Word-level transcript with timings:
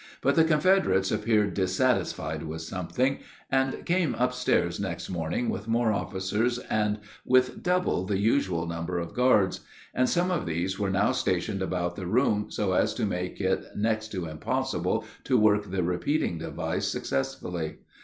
But 0.21 0.33
the 0.33 0.43
Confederates 0.43 1.11
appeared 1.11 1.53
dissatisfied 1.53 2.41
with 2.41 2.63
something, 2.63 3.19
and 3.51 3.85
came 3.85 4.15
up 4.15 4.33
stairs 4.33 4.79
next 4.79 5.11
morning 5.11 5.47
with 5.47 5.67
more 5.67 5.91
officers 5.93 6.57
and 6.57 6.97
with 7.23 7.61
double 7.61 8.03
the 8.05 8.17
usual 8.17 8.65
number 8.65 8.97
of 8.97 9.13
guards; 9.13 9.59
and 9.93 10.09
some 10.09 10.31
of 10.31 10.47
these 10.47 10.79
were 10.79 10.89
now 10.89 11.11
stationed 11.11 11.61
about 11.61 11.95
the 11.95 12.07
room 12.07 12.47
so 12.49 12.73
as 12.73 12.95
to 12.95 13.05
make 13.05 13.39
it 13.39 13.63
next 13.75 14.07
to 14.13 14.25
impossible 14.25 15.05
to 15.25 15.37
work 15.37 15.69
the 15.69 15.83
repeating 15.83 16.39
device 16.39 16.87
successfully. 16.87 17.75